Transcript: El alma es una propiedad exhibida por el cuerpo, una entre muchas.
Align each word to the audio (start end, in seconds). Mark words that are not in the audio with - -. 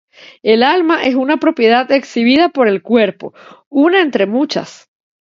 El 0.41 0.63
alma 0.63 1.03
es 1.03 1.13
una 1.13 1.37
propiedad 1.37 1.91
exhibida 1.91 2.49
por 2.49 2.67
el 2.67 2.81
cuerpo, 2.81 3.35
una 3.69 4.01
entre 4.01 4.25
muchas. 4.25 4.89